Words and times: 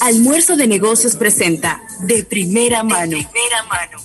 Almuerzo 0.00 0.56
de 0.56 0.66
Negocios 0.66 1.16
presenta 1.16 1.80
De 2.00 2.24
Primera 2.24 2.82
Mano. 2.82 3.16
De 3.16 3.24
primera 3.24 3.62
mano. 3.62 3.98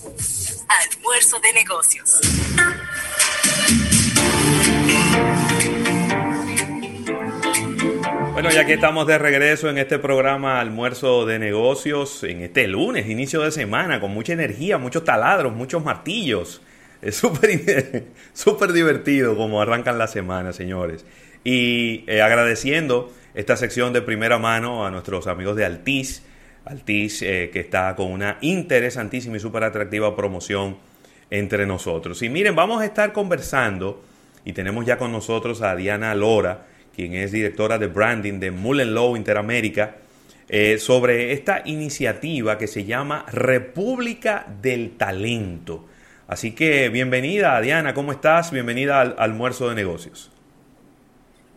Almuerzo 0.70 1.40
de 1.40 1.54
Negocios. 1.54 2.20
Bueno, 8.32 8.50
ya 8.52 8.66
que 8.66 8.76
estamos 8.76 9.06
de 9.08 9.18
regreso 9.18 9.70
en 9.70 9.78
este 9.78 10.00
programa 10.00 10.62
Almuerzo 10.62 11.26
de 11.26 11.40
Negocios, 11.40 12.24
en 12.24 12.42
este 12.44 12.68
lunes, 12.68 13.10
inicio 13.10 13.42
de 13.42 13.52
semana, 13.52 14.00
con 14.00 14.12
mucha 14.12 14.32
energía, 14.32 14.78
muchos 14.78 15.04
taladros, 15.04 15.54
muchos 15.54 15.84
martillos. 15.84 16.62
Es 17.02 17.18
súper 17.18 18.72
divertido 18.74 19.36
como 19.36 19.62
arrancan 19.62 19.98
la 19.98 20.08
semana, 20.08 20.54
señores. 20.54 21.06
Y 21.44 22.06
eh, 22.08 22.22
agradeciendo 22.22 23.12
esta 23.34 23.56
sección 23.56 23.94
de 23.94 24.02
primera 24.02 24.40
mano 24.40 24.86
a 24.86 24.92
nuestros 24.92 25.28
amigos 25.28 25.56
de 25.56 25.66
Altiz. 25.66 26.24
Altiz 26.66 27.22
eh, 27.22 27.50
que 27.52 27.62
está 27.62 27.96
con 27.96 28.12
una 28.12 28.38
interesantísima 28.42 29.38
y 29.38 29.40
súper 29.40 29.64
atractiva 29.64 30.16
promoción 30.16 30.78
entre 31.30 31.66
nosotros. 31.66 32.22
Y 32.22 32.30
miren, 32.30 32.56
vamos 32.56 32.82
a 32.82 32.86
estar 32.86 33.14
conversando 33.14 34.04
y 34.46 34.54
tenemos 34.54 34.86
ya 34.86 34.98
con 34.98 35.12
nosotros 35.12 35.62
a 35.62 35.76
Diana 35.76 36.14
Lora, 36.16 36.66
quien 36.96 37.14
es 37.14 37.32
directora 37.32 37.78
de 37.78 37.88
branding 37.88 38.40
de 38.40 38.52
Mullen 38.52 38.94
Low 38.94 39.16
Interamérica, 39.16 39.96
eh, 40.48 40.80
sobre 40.80 41.32
esta 41.32 41.62
iniciativa 41.66 42.58
que 42.58 42.68
se 42.68 42.84
llama 42.84 43.26
República 43.32 44.48
del 44.62 44.98
Talento. 44.98 45.86
Así 46.28 46.52
que 46.52 46.90
bienvenida, 46.90 47.60
Diana, 47.62 47.94
¿cómo 47.94 48.12
estás? 48.12 48.52
Bienvenida 48.52 49.02
al 49.02 49.16
almuerzo 49.20 49.70
de 49.70 49.76
negocios. 49.76 50.32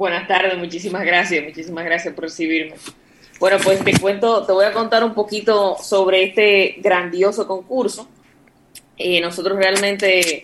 Buenas 0.03 0.27
tardes, 0.27 0.59
muchísimas 0.59 1.05
gracias, 1.05 1.45
muchísimas 1.45 1.85
gracias 1.85 2.13
por 2.13 2.25
recibirme. 2.25 2.75
Bueno, 3.39 3.59
pues 3.63 3.85
te 3.85 3.97
cuento, 4.01 4.45
te 4.45 4.51
voy 4.51 4.65
a 4.65 4.73
contar 4.73 5.05
un 5.05 5.15
poquito 5.15 5.77
sobre 5.81 6.25
este 6.25 6.75
grandioso 6.79 7.47
concurso. 7.47 8.09
Eh, 8.99 9.21
nosotros 9.21 9.57
realmente, 9.57 10.43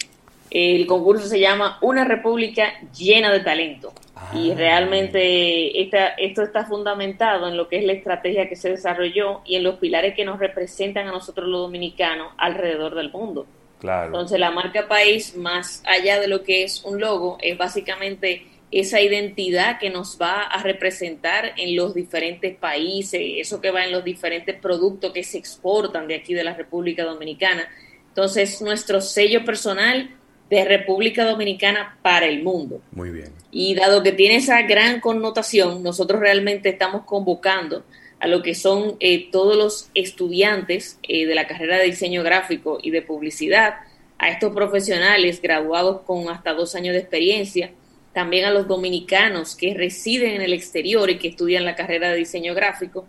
el 0.48 0.86
concurso 0.86 1.26
se 1.26 1.40
llama 1.40 1.76
Una 1.82 2.04
República 2.04 2.74
llena 2.96 3.32
de 3.32 3.40
talento. 3.40 3.92
y 4.32 4.52
ah. 4.52 4.54
realmente 4.56 5.82
esta, 5.82 6.10
esto 6.10 6.42
está 6.42 6.64
fundamentado 6.64 7.48
en 7.48 7.56
lo 7.56 7.66
que 7.66 7.78
es 7.78 7.84
la 7.84 7.94
estrategia 7.94 8.48
que 8.48 8.54
se 8.54 8.70
desarrolló 8.70 9.40
y 9.44 9.56
en 9.56 9.64
los 9.64 9.80
pilares 9.80 10.14
que 10.14 10.24
nos 10.24 10.38
representan 10.38 11.08
a 11.08 11.10
nosotros 11.10 11.48
los 11.48 11.62
dominicanos 11.62 12.32
alrededor 12.36 12.94
del 12.94 13.10
mundo. 13.10 13.44
Claro. 13.80 14.06
Entonces 14.06 14.38
la 14.38 14.52
marca 14.52 14.86
país, 14.86 15.36
más 15.36 15.82
allá 15.84 16.20
de 16.20 16.28
lo 16.28 16.44
que 16.44 16.62
es 16.62 16.84
un 16.84 17.00
logo, 17.00 17.38
es 17.40 17.58
básicamente 17.58 18.46
esa 18.70 19.00
identidad 19.00 19.78
que 19.78 19.90
nos 19.90 20.18
va 20.20 20.42
a 20.42 20.62
representar 20.62 21.54
en 21.56 21.74
los 21.74 21.94
diferentes 21.94 22.54
países, 22.56 23.20
eso 23.36 23.60
que 23.60 23.70
va 23.70 23.84
en 23.84 23.92
los 23.92 24.04
diferentes 24.04 24.56
productos 24.56 25.12
que 25.12 25.24
se 25.24 25.38
exportan 25.38 26.06
de 26.06 26.16
aquí 26.16 26.34
de 26.34 26.44
la 26.44 26.54
República 26.54 27.04
Dominicana. 27.04 27.68
Entonces, 28.08 28.60
nuestro 28.60 29.00
sello 29.00 29.44
personal 29.44 30.10
de 30.50 30.64
República 30.64 31.24
Dominicana 31.24 31.98
para 32.02 32.26
el 32.26 32.42
mundo. 32.42 32.80
Muy 32.92 33.10
bien. 33.10 33.32
Y 33.50 33.74
dado 33.74 34.02
que 34.02 34.12
tiene 34.12 34.36
esa 34.36 34.62
gran 34.62 35.00
connotación, 35.00 35.82
nosotros 35.82 36.20
realmente 36.20 36.70
estamos 36.70 37.04
convocando 37.04 37.84
a 38.20 38.26
lo 38.26 38.42
que 38.42 38.54
son 38.54 38.96
eh, 39.00 39.30
todos 39.30 39.56
los 39.56 39.90
estudiantes 39.94 40.98
eh, 41.02 41.26
de 41.26 41.34
la 41.34 41.46
carrera 41.46 41.78
de 41.78 41.84
diseño 41.84 42.22
gráfico 42.22 42.78
y 42.82 42.90
de 42.90 43.02
publicidad, 43.02 43.76
a 44.18 44.30
estos 44.30 44.52
profesionales 44.52 45.40
graduados 45.40 46.00
con 46.00 46.28
hasta 46.28 46.52
dos 46.52 46.74
años 46.74 46.94
de 46.94 47.00
experiencia, 47.00 47.70
también 48.18 48.46
a 48.46 48.50
los 48.50 48.66
dominicanos 48.66 49.54
que 49.54 49.74
residen 49.74 50.32
en 50.32 50.42
el 50.42 50.52
exterior 50.52 51.08
y 51.08 51.20
que 51.20 51.28
estudian 51.28 51.64
la 51.64 51.76
carrera 51.76 52.10
de 52.10 52.16
diseño 52.16 52.52
gráfico, 52.52 53.06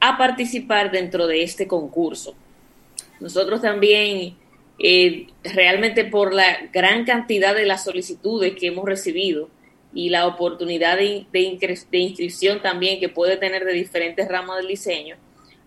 a 0.00 0.16
participar 0.16 0.90
dentro 0.90 1.26
de 1.26 1.42
este 1.42 1.66
concurso. 1.66 2.34
Nosotros 3.20 3.60
también, 3.60 4.34
eh, 4.78 5.26
realmente 5.44 6.06
por 6.06 6.32
la 6.32 6.70
gran 6.72 7.04
cantidad 7.04 7.54
de 7.54 7.66
las 7.66 7.84
solicitudes 7.84 8.54
que 8.54 8.68
hemos 8.68 8.86
recibido 8.86 9.50
y 9.92 10.08
la 10.08 10.26
oportunidad 10.26 10.96
de, 10.96 11.26
de 11.30 11.98
inscripción 11.98 12.62
también 12.62 12.98
que 12.98 13.10
puede 13.10 13.36
tener 13.36 13.66
de 13.66 13.74
diferentes 13.74 14.26
ramas 14.26 14.56
del 14.56 14.68
diseño, 14.68 15.16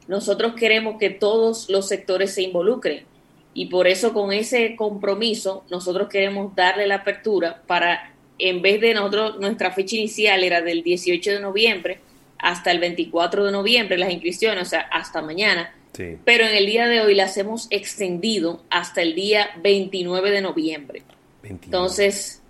nosotros 0.07 0.55
queremos 0.55 0.97
que 0.97 1.11
todos 1.11 1.69
los 1.69 1.87
sectores 1.87 2.33
se 2.33 2.41
involucren 2.41 3.05
y 3.53 3.67
por 3.67 3.85
eso 3.85 4.13
con 4.13 4.33
ese 4.33 4.75
compromiso 4.75 5.63
nosotros 5.69 6.09
queremos 6.09 6.55
darle 6.55 6.87
la 6.87 6.95
apertura 6.95 7.61
para 7.67 8.15
en 8.39 8.61
vez 8.61 8.81
de 8.81 8.93
nosotros, 8.93 9.39
nuestra 9.39 9.71
fecha 9.71 9.95
inicial 9.97 10.43
era 10.43 10.61
del 10.61 10.83
18 10.83 11.31
de 11.31 11.39
noviembre 11.39 11.99
hasta 12.39 12.71
el 12.71 12.79
24 12.79 13.45
de 13.45 13.51
noviembre 13.51 13.97
las 13.97 14.11
inscripciones, 14.11 14.67
o 14.67 14.69
sea, 14.69 14.81
hasta 14.91 15.21
mañana. 15.21 15.75
Pero 16.23 16.45
en 16.45 16.55
el 16.55 16.65
día 16.65 16.87
de 16.87 17.01
hoy 17.01 17.13
las 17.13 17.35
hemos 17.35 17.67
extendido 17.71 18.63
hasta 18.69 19.01
el 19.01 19.15
día 19.15 19.49
29 19.61 20.31
de 20.31 20.41
noviembre. 20.41 21.01
Entonces, 21.43 22.41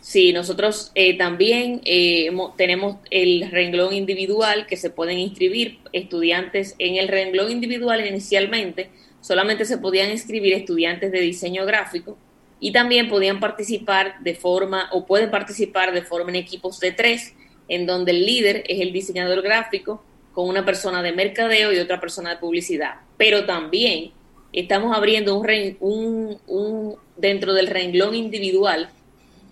sí, 0.00 0.32
nosotros 0.32 0.90
eh, 0.94 1.18
también 1.18 1.82
eh, 1.84 2.30
tenemos 2.56 2.96
el 3.10 3.50
renglón 3.50 3.92
individual 3.92 4.66
que 4.66 4.78
se 4.78 4.88
pueden 4.88 5.18
inscribir 5.18 5.80
estudiantes 5.92 6.74
en 6.78 6.96
el 6.96 7.08
renglón 7.08 7.50
individual 7.50 8.06
inicialmente. 8.06 8.88
Solamente 9.20 9.66
se 9.66 9.76
podían 9.76 10.10
inscribir 10.10 10.54
estudiantes 10.54 11.12
de 11.12 11.20
diseño 11.20 11.66
gráfico 11.66 12.16
y 12.60 12.72
también 12.72 13.08
podían 13.08 13.40
participar 13.40 14.20
de 14.20 14.34
forma 14.34 14.88
o 14.92 15.06
pueden 15.06 15.30
participar 15.30 15.92
de 15.92 16.02
forma 16.02 16.30
en 16.30 16.36
equipos 16.36 16.78
de 16.78 16.92
tres, 16.92 17.34
en 17.68 17.86
donde 17.86 18.12
el 18.12 18.26
líder 18.26 18.64
es 18.68 18.80
el 18.80 18.92
diseñador 18.92 19.42
gráfico 19.42 20.04
con 20.32 20.48
una 20.48 20.64
persona 20.64 21.02
de 21.02 21.12
mercadeo 21.12 21.72
y 21.72 21.78
otra 21.78 22.00
persona 22.00 22.30
de 22.30 22.36
publicidad. 22.36 22.96
Pero 23.16 23.46
también 23.46 24.12
estamos 24.52 24.96
abriendo 24.96 25.38
un, 25.38 26.96
dentro 27.16 27.54
del 27.54 27.66
renglón 27.66 28.14
individual, 28.14 28.90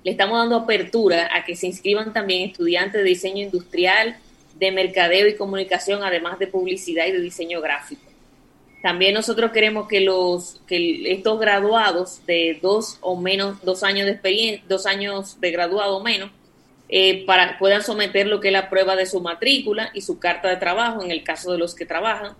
le 0.04 0.10
estamos 0.12 0.38
dando 0.38 0.56
apertura 0.56 1.30
a 1.34 1.44
que 1.44 1.56
se 1.56 1.66
inscriban 1.66 2.12
también 2.12 2.50
estudiantes 2.50 3.02
de 3.02 3.08
diseño 3.08 3.42
industrial, 3.42 4.16
de 4.56 4.70
mercadeo 4.72 5.28
y 5.28 5.36
comunicación, 5.36 6.02
además 6.02 6.38
de 6.38 6.46
publicidad 6.46 7.06
y 7.06 7.12
de 7.12 7.20
diseño 7.20 7.60
gráfico. 7.60 8.07
También 8.82 9.14
nosotros 9.14 9.50
queremos 9.50 9.88
que 9.88 10.00
los 10.00 10.60
que 10.66 11.12
estos 11.12 11.40
graduados 11.40 12.24
de 12.26 12.58
dos 12.62 12.98
o 13.00 13.16
menos 13.16 13.60
dos 13.64 13.82
años 13.82 14.06
de 14.06 14.12
experiencia, 14.12 14.64
dos 14.68 14.86
años 14.86 15.40
de 15.40 15.50
graduado 15.50 15.96
o 15.96 16.02
menos, 16.02 16.30
eh, 16.88 17.24
para 17.26 17.58
puedan 17.58 17.82
someter 17.82 18.28
lo 18.28 18.40
que 18.40 18.48
es 18.48 18.52
la 18.52 18.70
prueba 18.70 18.94
de 18.96 19.06
su 19.06 19.20
matrícula 19.20 19.90
y 19.94 20.00
su 20.02 20.18
carta 20.18 20.48
de 20.48 20.56
trabajo 20.56 21.02
en 21.02 21.10
el 21.10 21.24
caso 21.24 21.52
de 21.52 21.58
los 21.58 21.74
que 21.74 21.86
trabajan. 21.86 22.34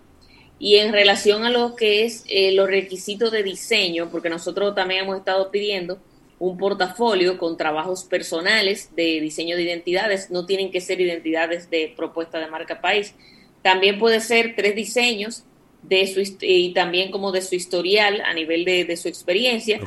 Y 0.59 0.77
en 0.77 0.91
relación 0.91 1.45
a 1.45 1.49
lo 1.49 1.75
que 1.75 2.05
es 2.05 2.23
eh, 2.27 2.51
los 2.53 2.67
requisitos 2.67 3.31
de 3.31 3.43
diseño, 3.43 4.09
porque 4.09 4.29
nosotros 4.29 4.75
también 4.75 5.03
hemos 5.03 5.17
estado 5.17 5.51
pidiendo 5.51 5.99
un 6.37 6.57
portafolio 6.57 7.37
con 7.37 7.57
trabajos 7.57 8.05
personales 8.05 8.93
de 8.95 9.19
diseño 9.19 9.57
de 9.57 9.63
identidades, 9.63 10.31
no 10.31 10.45
tienen 10.45 10.71
que 10.71 10.81
ser 10.81 11.01
identidades 11.01 11.69
de 11.69 11.93
propuesta 11.95 12.39
de 12.39 12.47
marca 12.47 12.81
país. 12.81 13.13
También 13.61 13.99
puede 13.99 14.21
ser 14.21 14.55
tres 14.55 14.73
diseños 14.73 15.43
de 15.81 16.07
su 16.07 16.21
y 16.41 16.73
también 16.73 17.11
como 17.11 17.31
de 17.31 17.41
su 17.41 17.55
historial 17.55 18.21
a 18.21 18.33
nivel 18.33 18.65
de, 18.65 18.97
su 18.97 19.07
experiencia 19.07 19.79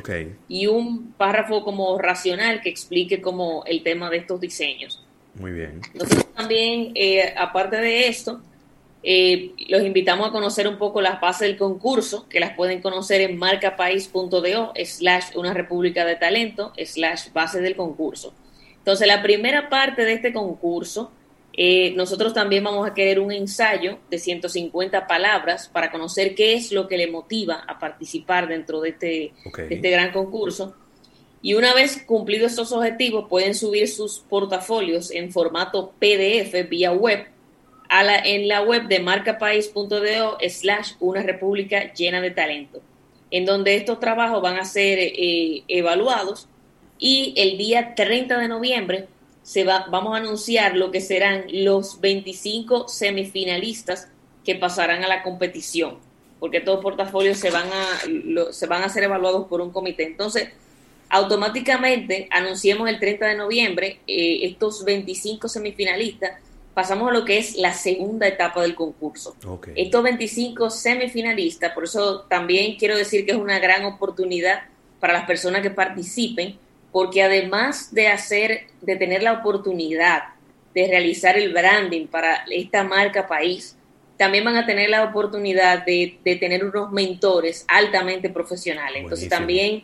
y 0.47 0.67
un 0.67 1.13
párrafo 1.13 1.63
como 1.63 1.97
racional 1.97 2.61
que 2.61 2.69
explique 2.69 3.21
como 3.21 3.63
el 3.65 3.83
tema 3.83 4.09
de 4.09 4.17
estos 4.17 4.41
diseños. 4.41 5.03
Muy 5.35 5.51
bien. 5.51 5.81
Nosotros 5.93 6.33
también, 6.33 6.91
eh, 6.95 7.33
aparte 7.37 7.77
de 7.77 8.07
esto, 8.07 8.41
eh, 9.01 9.51
los 9.67 9.83
invitamos 9.83 10.29
a 10.29 10.31
conocer 10.31 10.67
un 10.67 10.77
poco 10.77 11.01
las 11.01 11.19
bases 11.19 11.47
del 11.47 11.57
concurso, 11.57 12.27
que 12.29 12.39
las 12.39 12.55
pueden 12.55 12.81
conocer 12.81 13.21
en 13.21 13.37
marcapaís.do 13.37 14.73
slash 14.85 15.35
una 15.35 15.53
república 15.53 16.05
de 16.05 16.15
talento 16.15 16.71
slash 16.77 17.31
base 17.33 17.59
del 17.61 17.75
concurso. 17.75 18.33
Entonces, 18.77 19.07
la 19.07 19.21
primera 19.21 19.69
parte 19.69 20.05
de 20.05 20.13
este 20.13 20.33
concurso 20.33 21.11
eh, 21.55 21.93
nosotros 21.95 22.33
también 22.33 22.63
vamos 22.63 22.87
a 22.87 22.95
querer 22.95 23.19
un 23.19 23.31
ensayo 23.31 23.99
de 24.09 24.17
150 24.17 25.05
palabras 25.05 25.69
para 25.71 25.91
conocer 25.91 26.33
qué 26.33 26.55
es 26.55 26.71
lo 26.71 26.87
que 26.87 26.97
le 26.97 27.07
motiva 27.07 27.63
a 27.67 27.77
participar 27.77 28.47
dentro 28.47 28.81
de 28.81 28.89
este, 28.89 29.33
este 29.69 29.89
gran 29.91 30.11
concurso. 30.11 30.75
Y 31.43 31.53
una 31.53 31.73
vez 31.75 32.01
cumplidos 32.07 32.51
estos 32.51 32.71
objetivos, 32.71 33.27
pueden 33.29 33.53
subir 33.53 33.87
sus 33.87 34.19
portafolios 34.19 35.11
en 35.11 35.31
formato 35.31 35.93
PDF 35.99 36.67
vía 36.67 36.91
web 36.91 37.27
a 37.87 38.01
la, 38.01 38.17
en 38.17 38.47
la 38.47 38.63
web 38.63 38.87
de 38.87 38.99
marcapaís.do 38.99 40.37
slash 40.49 40.93
una 40.99 41.21
república 41.21 41.93
llena 41.93 42.19
de 42.21 42.31
talento, 42.31 42.81
en 43.29 43.45
donde 43.45 43.75
estos 43.75 43.99
trabajos 43.99 44.41
van 44.41 44.57
a 44.57 44.65
ser 44.65 44.97
eh, 44.99 45.63
evaluados 45.67 46.47
y 46.97 47.33
el 47.37 47.57
día 47.59 47.93
30 47.93 48.39
de 48.39 48.47
noviembre 48.47 49.07
se 49.43 49.63
va, 49.63 49.85
vamos 49.89 50.13
a 50.13 50.17
anunciar 50.17 50.75
lo 50.75 50.91
que 50.91 51.01
serán 51.01 51.45
los 51.51 52.01
25 52.01 52.87
semifinalistas 52.87 54.07
que 54.43 54.55
pasarán 54.55 55.03
a 55.03 55.07
la 55.07 55.21
competición, 55.21 55.97
porque 56.39 56.61
todos 56.61 56.81
portafolios 56.81 57.37
se 57.37 57.51
van 57.51 57.67
a, 57.71 58.51
se 58.51 58.67
van 58.67 58.83
a 58.83 58.89
ser 58.89 59.03
evaluados 59.03 59.47
por 59.47 59.61
un 59.61 59.71
comité. 59.71 60.03
Entonces, 60.03 60.49
automáticamente 61.09 62.27
anunciemos 62.31 62.89
el 62.89 62.99
30 62.99 63.27
de 63.27 63.35
noviembre 63.35 63.99
eh, 64.07 64.39
estos 64.43 64.83
25 64.83 65.47
semifinalistas 65.47 66.31
pasamos 66.73 67.09
a 67.09 67.13
lo 67.13 67.23
que 67.25 67.37
es 67.37 67.55
la 67.55 67.73
segunda 67.73 68.27
etapa 68.27 68.61
del 68.61 68.75
concurso. 68.75 69.35
Estos 69.75 70.03
25 70.03 70.69
semifinalistas, 70.69 71.71
por 71.73 71.83
eso 71.83 72.21
también 72.21 72.77
quiero 72.77 72.97
decir 72.97 73.25
que 73.25 73.31
es 73.31 73.37
una 73.37 73.59
gran 73.59 73.85
oportunidad 73.85 74.63
para 74.99 75.13
las 75.13 75.25
personas 75.25 75.61
que 75.61 75.69
participen, 75.69 76.57
porque 76.93 77.23
además 77.23 77.93
de 77.93 78.07
hacer, 78.07 78.67
de 78.81 78.95
tener 78.95 79.23
la 79.23 79.33
oportunidad 79.33 80.25
de 80.73 80.87
realizar 80.87 81.37
el 81.37 81.51
branding 81.51 82.07
para 82.07 82.45
esta 82.49 82.83
marca 82.83 83.27
país, 83.27 83.75
también 84.15 84.45
van 84.45 84.55
a 84.55 84.65
tener 84.65 84.89
la 84.89 85.03
oportunidad 85.03 85.83
de, 85.85 86.19
tener 86.23 86.63
unos 86.63 86.91
mentores 86.91 87.65
altamente 87.67 88.29
profesionales. 88.29 89.01
Entonces 89.03 89.27
también, 89.27 89.83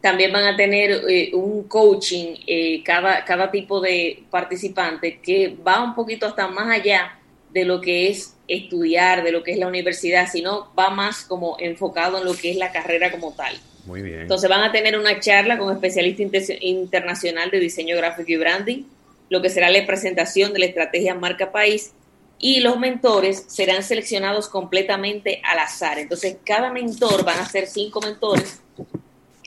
también 0.00 0.32
van 0.32 0.44
a 0.44 0.56
tener 0.56 1.02
eh, 1.06 1.30
un 1.34 1.64
coaching 1.64 2.36
eh, 2.46 2.82
cada, 2.82 3.24
cada 3.26 3.50
tipo 3.50 3.80
de 3.80 4.24
participante 4.30 5.20
que 5.20 5.54
va 5.66 5.84
un 5.84 5.94
poquito 5.94 6.26
hasta 6.26 6.48
más 6.48 6.68
allá 6.70 7.18
de 7.50 7.66
lo 7.66 7.80
que 7.80 8.08
es 8.08 8.36
estudiar, 8.48 9.22
de 9.22 9.32
lo 9.32 9.42
que 9.42 9.52
es 9.52 9.58
la 9.58 9.66
universidad, 9.66 10.28
sino 10.30 10.72
va 10.78 10.88
más 10.88 11.24
como 11.24 11.56
enfocado 11.60 12.18
en 12.18 12.24
lo 12.24 12.34
que 12.34 12.50
es 12.50 12.56
la 12.56 12.72
carrera 12.72 13.10
como 13.10 13.32
tal. 13.32 13.54
Muy 13.88 14.02
bien. 14.02 14.20
Entonces 14.20 14.50
van 14.50 14.62
a 14.62 14.70
tener 14.70 14.98
una 14.98 15.18
charla 15.18 15.56
con 15.56 15.72
especialista 15.72 16.22
internacional 16.60 17.50
de 17.50 17.58
diseño 17.58 17.96
gráfico 17.96 18.30
y 18.30 18.36
branding, 18.36 18.82
lo 19.30 19.40
que 19.40 19.48
será 19.48 19.70
la 19.70 19.86
presentación 19.86 20.52
de 20.52 20.58
la 20.58 20.66
estrategia 20.66 21.14
marca 21.14 21.50
país 21.50 21.92
y 22.38 22.60
los 22.60 22.78
mentores 22.78 23.46
serán 23.48 23.82
seleccionados 23.82 24.48
completamente 24.48 25.40
al 25.42 25.58
azar. 25.58 25.98
Entonces, 25.98 26.36
cada 26.44 26.70
mentor, 26.70 27.24
van 27.24 27.38
a 27.40 27.48
ser 27.48 27.66
cinco 27.66 28.00
mentores, 28.00 28.60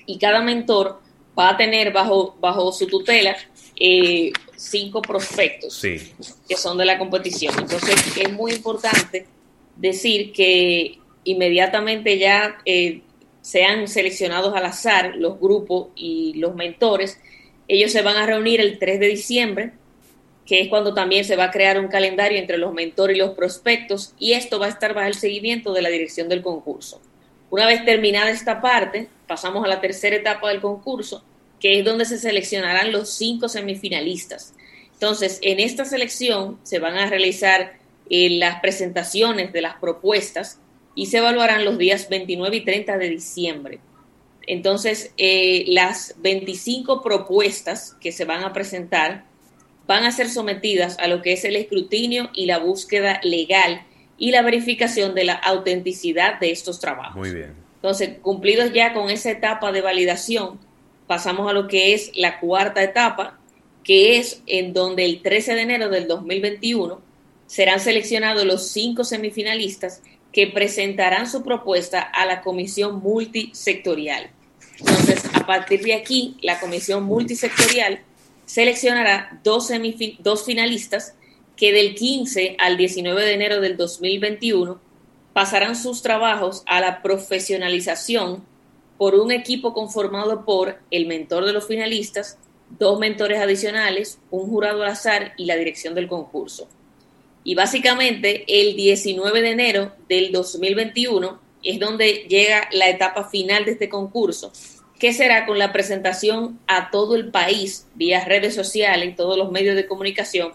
y 0.06 0.18
cada 0.18 0.42
mentor 0.42 1.00
va 1.38 1.52
a 1.52 1.58
tener 1.58 1.94
bajo, 1.94 2.36
bajo 2.40 2.72
su 2.72 2.88
tutela 2.88 3.36
eh, 3.80 4.32
cinco 4.58 5.02
prospectos 5.02 5.80
que 5.82 6.58
son 6.58 6.78
de 6.80 6.86
la 6.86 6.98
competición. 6.98 7.54
Entonces, 7.58 8.18
es 8.18 8.34
muy 8.34 8.54
importante 8.54 9.28
decir 9.76 10.34
que 10.34 11.00
inmediatamente 11.24 12.18
ya 12.18 12.58
eh, 12.66 13.02
sean 13.42 13.88
seleccionados 13.88 14.54
al 14.56 14.66
azar 14.66 15.16
los 15.16 15.40
grupos 15.40 15.88
y 15.96 16.34
los 16.36 16.56
mentores, 16.56 17.20
ellos 17.68 17.92
se 17.92 18.02
van 18.02 18.18
a 18.18 18.26
reunir 18.26 18.60
el 18.62 18.80
3 18.80 19.00
de 19.00 19.08
diciembre 19.08 19.72
que 20.46 20.60
es 20.60 20.68
cuando 20.68 20.94
también 20.94 21.24
se 21.24 21.36
va 21.36 21.46
a 21.46 21.52
crear 21.52 21.80
un 21.80 21.88
calendario 21.88 22.38
entre 22.38 22.58
los 22.58 22.74
mentores 22.74 23.16
y 23.16 23.20
los 23.20 23.32
prospectos, 23.32 24.14
y 24.20 24.34
esto 24.34 24.60
va 24.60 24.66
a 24.66 24.70
estar 24.70 24.94
bajo 24.94 25.08
el 25.08 25.14
seguimiento 25.14 25.72
de 25.72 25.82
la 25.82 25.88
dirección 25.88 26.28
del 26.28 26.42
concurso. 26.42 27.02
Una 27.50 27.66
vez 27.66 27.86
terminada 27.86 28.30
esta 28.30 28.60
parte, 28.60 29.08
pasamos 29.28 29.64
a 29.64 29.68
la 29.68 29.80
tercera 29.80 30.16
etapa 30.16 30.50
del 30.50 30.60
concurso, 30.60 31.24
que 31.60 31.80
es 31.80 31.86
donde 31.86 32.04
se 32.04 32.18
seleccionarán 32.18 32.92
los 32.92 33.10
cinco 33.10 33.48
semifinalistas. 33.48 34.54
Entonces, 34.94 35.40
en 35.42 35.60
esta 35.62 35.86
selección 35.86 36.60
se 36.64 36.80
van 36.80 36.98
a 36.98 37.10
realizar 37.10 37.78
eh, 38.10 38.32
las 38.32 38.60
presentaciones 38.60 39.54
de 39.54 39.62
las 39.62 39.76
propuestas 39.76 40.60
y 40.96 41.08
se 41.08 41.18
evaluarán 41.18 41.66
los 41.66 41.78
días 41.78 42.10
29 42.10 42.58
y 42.58 42.62
30 42.62 42.98
de 42.98 43.10
diciembre. 43.10 43.80
Entonces, 44.48 45.14
eh, 45.18 45.66
las 45.68 46.16
25 46.20 47.02
propuestas 47.02 47.96
que 48.02 48.12
se 48.12 48.26
van 48.26 48.44
a 48.44 48.54
presentar 48.54 49.26
van 49.88 50.04
a 50.04 50.12
ser 50.12 50.30
sometidas 50.30 50.98
a 51.00 51.08
lo 51.08 51.22
que 51.22 51.34
es 51.34 51.44
el 51.46 51.56
escrutinio 51.56 52.30
y 52.34 52.46
la 52.46 52.60
búsqueda 52.60 53.20
legal 53.24 53.84
y 54.18 54.32
la 54.32 54.42
verificación 54.42 55.16
de 55.16 55.26
la 55.26 55.34
autenticidad 55.34 56.40
de 56.40 56.52
estos 56.52 56.80
trabajos. 56.80 57.16
Muy 57.16 57.34
bien. 57.34 57.54
Entonces, 57.76 58.20
cumplidos 58.22 58.74
ya 58.74 58.94
con 58.94 59.10
esa 59.10 59.32
etapa 59.32 59.72
de 59.72 59.82
validación, 59.82 60.60
pasamos 61.08 61.50
a 61.50 61.54
lo 61.54 61.68
que 61.68 61.94
es 61.94 62.12
la 62.16 62.40
cuarta 62.40 62.84
etapa, 62.84 63.40
que 63.84 64.18
es 64.18 64.44
en 64.46 64.74
donde 64.74 65.06
el 65.06 65.22
13 65.22 65.56
de 65.56 65.62
enero 65.62 65.90
del 65.90 66.08
2021 66.08 67.02
serán 67.48 67.80
seleccionados 67.80 68.46
los 68.46 68.68
cinco 68.70 69.04
semifinalistas 69.04 70.04
que 70.32 70.48
presentarán 70.48 71.30
su 71.30 71.44
propuesta 71.44 72.02
a 72.02 72.26
la 72.26 72.42
comisión 72.42 73.00
multisectorial. 73.02 74.32
Entonces, 74.80 75.24
a 75.34 75.46
partir 75.46 75.82
de 75.84 75.94
aquí, 75.94 76.38
la 76.42 76.60
comisión 76.60 77.04
multisectorial 77.04 78.02
seleccionará 78.46 79.40
dos, 79.44 79.70
dos 80.20 80.46
finalistas 80.46 81.16
que 81.56 81.72
del 81.72 81.96
15 81.96 82.56
al 82.60 82.78
19 82.78 83.24
de 83.24 83.34
enero 83.34 83.62
del 83.62 83.78
2021 83.78 84.80
pasarán 85.34 85.76
sus 85.76 86.02
trabajos 86.02 86.64
a 86.66 86.82
la 86.82 87.02
profesionalización 87.02 88.44
por 88.98 89.16
un 89.16 89.32
equipo 89.32 89.74
conformado 89.74 90.46
por 90.46 90.80
el 90.92 91.08
mentor 91.08 91.46
de 91.46 91.54
los 91.54 91.68
finalistas, 91.68 92.38
dos 92.78 93.00
mentores 93.00 93.40
adicionales, 93.40 94.20
un 94.30 94.50
jurado 94.50 94.84
al 94.84 94.90
azar 94.90 95.34
y 95.38 95.46
la 95.46 95.56
dirección 95.56 95.96
del 95.96 96.08
concurso. 96.08 96.68
Y 97.44 97.56
básicamente 97.56 98.46
el 98.48 98.76
19 98.76 99.42
de 99.42 99.50
enero 99.50 99.92
del 100.08 100.32
2021 100.32 101.40
es 101.64 101.80
donde 101.80 102.26
llega 102.30 102.68
la 102.72 102.90
etapa 102.90 103.30
final 103.30 103.66
de 103.66 103.72
este 103.72 103.90
concurso, 103.90 104.52
que 105.00 105.14
será 105.14 105.46
con 105.46 105.58
la 105.58 105.74
presentación 105.74 106.60
a 106.68 106.92
todo 106.92 107.16
el 107.16 107.32
país 107.32 107.88
vía 107.96 108.26
redes 108.26 108.54
sociales 108.54 109.10
y 109.10 109.16
todos 109.16 109.38
los 109.38 109.52
medios 109.52 109.76
de 109.76 109.88
comunicación 109.88 110.52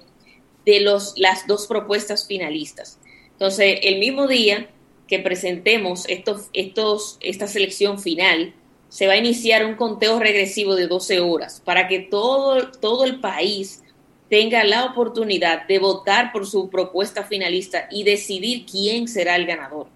de 0.65 0.81
los, 0.81 1.15
las 1.17 1.47
dos 1.47 1.67
propuestas 1.67 2.27
finalistas. 2.27 2.99
Entonces, 3.33 3.81
el 3.83 3.99
mismo 3.99 4.27
día 4.27 4.69
que 5.09 5.19
presentemos 5.19 6.09
estos, 6.09 6.49
estos, 6.53 7.19
esta 7.21 7.47
selección 7.47 8.01
final, 8.01 8.55
se 8.89 9.07
va 9.07 9.15
a 9.15 9.19
iniciar 9.19 9.65
un 9.65 9.75
conteo 9.75 10.19
regresivo 10.19 10.75
de 10.75 10.87
12 10.87 11.21
horas 11.21 11.61
para 11.65 11.89
que 11.89 12.01
todo, 12.01 12.71
todo 12.71 13.05
el 13.05 13.21
país 13.21 13.83
tenga 14.29 14.65
la 14.65 14.85
oportunidad 14.87 15.67
de 15.67 15.79
votar 15.79 16.33
por 16.33 16.47
su 16.47 16.69
propuesta 16.69 17.25
finalista 17.25 17.89
y 17.91 18.05
decidir 18.05 18.67
quién 18.67 19.09
será 19.09 19.37
el 19.37 19.47
ganador. 19.47 19.87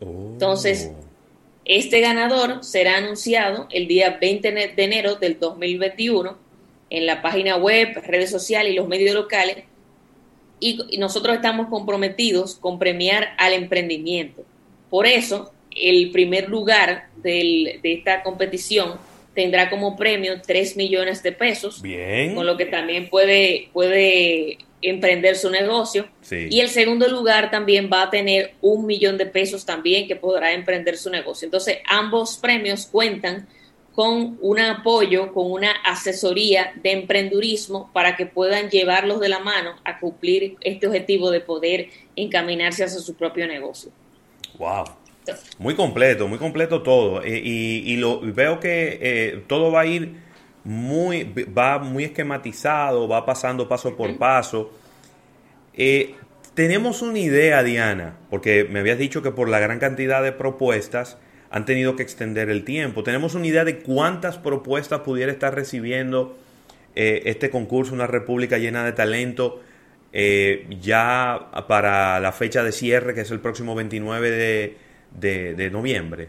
Oh. 0.00 0.30
Entonces, 0.32 0.92
este 1.64 2.00
ganador 2.00 2.64
será 2.64 2.96
anunciado 2.96 3.66
el 3.70 3.88
día 3.88 4.18
20 4.20 4.52
de 4.52 4.84
enero 4.84 5.16
del 5.16 5.38
2021 5.38 6.36
en 6.90 7.06
la 7.06 7.20
página 7.22 7.56
web, 7.56 8.02
redes 8.06 8.30
sociales 8.30 8.72
y 8.72 8.76
los 8.76 8.88
medios 8.88 9.14
locales. 9.14 9.64
Y 10.60 10.98
nosotros 10.98 11.36
estamos 11.36 11.68
comprometidos 11.68 12.56
con 12.56 12.78
premiar 12.78 13.34
al 13.38 13.52
emprendimiento. 13.52 14.44
Por 14.90 15.06
eso, 15.06 15.52
el 15.70 16.10
primer 16.10 16.48
lugar 16.48 17.08
de 17.16 17.80
esta 17.82 18.22
competición 18.22 18.98
tendrá 19.38 19.70
como 19.70 19.94
premio 19.94 20.42
3 20.44 20.76
millones 20.76 21.22
de 21.22 21.30
pesos, 21.30 21.80
Bien. 21.80 22.34
con 22.34 22.44
lo 22.44 22.56
que 22.56 22.66
también 22.66 23.08
puede, 23.08 23.68
puede 23.72 24.58
emprender 24.82 25.36
su 25.36 25.48
negocio. 25.48 26.08
Y 26.28 26.58
el 26.58 26.68
segundo 26.68 27.06
lugar 27.06 27.48
también 27.48 27.88
va 27.88 28.02
a 28.02 28.10
tener 28.10 28.54
un 28.60 28.84
millón 28.84 29.16
de 29.16 29.26
pesos 29.26 29.64
también 29.64 30.08
que 30.08 30.16
podrá 30.16 30.52
emprender 30.54 30.96
su 30.96 31.08
negocio. 31.08 31.46
Entonces, 31.46 31.78
ambos 31.86 32.36
premios 32.38 32.86
cuentan 32.86 33.46
con 33.94 34.38
un 34.40 34.58
apoyo, 34.58 35.32
con 35.32 35.52
una 35.52 35.70
asesoría 35.84 36.72
de 36.82 36.90
emprendurismo 36.90 37.92
para 37.92 38.16
que 38.16 38.26
puedan 38.26 38.70
llevarlos 38.70 39.20
de 39.20 39.28
la 39.28 39.38
mano 39.38 39.76
a 39.84 40.00
cumplir 40.00 40.56
este 40.62 40.88
objetivo 40.88 41.30
de 41.30 41.42
poder 41.42 41.90
encaminarse 42.16 42.82
hacia 42.82 42.98
su 42.98 43.14
propio 43.14 43.46
negocio. 43.46 43.92
Wow. 44.58 44.86
Muy 45.58 45.74
completo, 45.74 46.28
muy 46.28 46.38
completo 46.38 46.82
todo. 46.82 47.22
Eh, 47.22 47.40
y, 47.42 47.96
lo 47.96 48.20
veo 48.20 48.60
que 48.60 48.98
eh, 49.00 49.44
todo 49.46 49.70
va 49.72 49.80
a 49.80 49.86
ir 49.86 50.16
muy, 50.64 51.24
va 51.24 51.78
muy 51.78 52.04
esquematizado, 52.04 53.08
va 53.08 53.24
pasando 53.24 53.68
paso 53.68 53.96
por 53.96 54.16
paso. 54.18 54.70
Eh, 55.74 56.14
tenemos 56.54 57.02
una 57.02 57.18
idea, 57.18 57.62
Diana, 57.62 58.16
porque 58.30 58.64
me 58.64 58.80
habías 58.80 58.98
dicho 58.98 59.22
que 59.22 59.30
por 59.30 59.48
la 59.48 59.60
gran 59.60 59.78
cantidad 59.78 60.22
de 60.22 60.32
propuestas 60.32 61.18
han 61.50 61.64
tenido 61.64 61.96
que 61.96 62.02
extender 62.02 62.50
el 62.50 62.64
tiempo. 62.64 63.02
Tenemos 63.02 63.34
una 63.34 63.46
idea 63.46 63.64
de 63.64 63.78
cuántas 63.78 64.38
propuestas 64.38 65.00
pudiera 65.00 65.32
estar 65.32 65.54
recibiendo 65.54 66.36
este 66.94 67.48
concurso, 67.48 67.94
una 67.94 68.08
república 68.08 68.58
llena 68.58 68.84
de 68.84 68.90
talento, 68.90 69.60
eh, 70.12 70.66
ya 70.80 71.50
para 71.68 72.18
la 72.20 72.32
fecha 72.32 72.62
de 72.62 72.72
cierre, 72.72 73.14
que 73.14 73.22
es 73.22 73.30
el 73.30 73.40
próximo 73.40 73.74
29 73.74 74.30
de 74.30 74.76
noviembre. 75.70 76.28